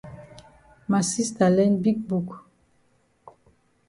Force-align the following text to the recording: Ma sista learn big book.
Ma 0.89 0.99
sista 1.09 1.45
learn 1.55 1.75
big 1.83 1.97
book. 2.09 2.29